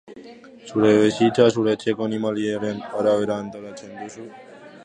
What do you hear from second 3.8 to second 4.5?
duzu?